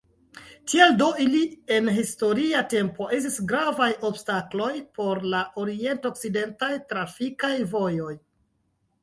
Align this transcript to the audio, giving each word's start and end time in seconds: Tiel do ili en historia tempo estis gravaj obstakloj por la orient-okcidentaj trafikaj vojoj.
Tiel 0.71 0.93
do 1.01 1.09
ili 1.25 1.41
en 1.75 1.91
historia 1.97 2.63
tempo 2.71 3.09
estis 3.17 3.37
gravaj 3.51 3.91
obstakloj 4.11 4.71
por 5.01 5.23
la 5.35 5.43
orient-okcidentaj 5.67 6.73
trafikaj 6.95 7.53
vojoj. 7.77 8.13